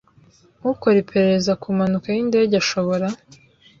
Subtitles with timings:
[0.71, 3.07] Ukora iperereza ku mpanuka y indege ashobora